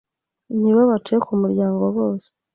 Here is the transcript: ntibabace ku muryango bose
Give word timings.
ntibabace 0.57 1.13
ku 1.25 1.31
muryango 1.41 1.83
bose 1.97 2.27